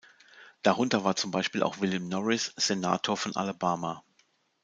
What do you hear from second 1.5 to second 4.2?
auch William Norris, Senator von Alabama.